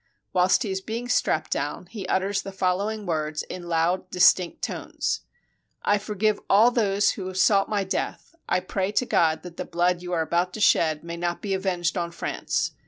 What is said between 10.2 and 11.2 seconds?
about to shed may